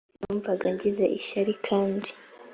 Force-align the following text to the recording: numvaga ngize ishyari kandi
numvaga 0.19 0.65
ngize 0.75 1.05
ishyari 1.19 1.53
kandi 1.67 2.09